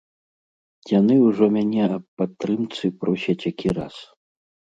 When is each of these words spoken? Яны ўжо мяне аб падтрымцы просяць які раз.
Яны 0.99 1.17
ўжо 1.25 1.49
мяне 1.57 1.83
аб 1.97 2.03
падтрымцы 2.23 2.85
просяць 3.05 3.37
які 3.51 3.67
раз. 3.81 3.95